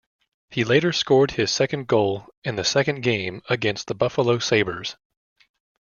He 0.49 0.63
later 0.63 0.91
scored 0.93 1.29
his 1.29 1.51
second 1.51 1.85
goal 1.85 2.25
in 2.43 2.55
the 2.55 2.63
second 2.63 3.01
game 3.03 3.43
against 3.49 3.85
the 3.85 3.93
Buffalo 3.93 4.39
Sabres. 4.39 4.95